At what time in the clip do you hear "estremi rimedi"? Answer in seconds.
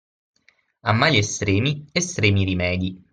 2.05-2.91